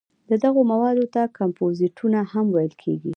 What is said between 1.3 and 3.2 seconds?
کمپوزېټونه هم ویل کېږي.